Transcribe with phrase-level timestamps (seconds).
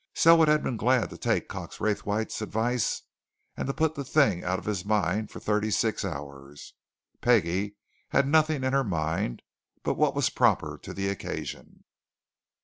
[0.15, 3.03] Selwood had been glad to take Cox Raythwaite's advice
[3.55, 6.73] and to put the thing out of his mind for thirty six hours:
[7.21, 7.75] Peggie
[8.09, 9.43] had nothing in her mind
[9.83, 11.83] but what was proper to the occasion.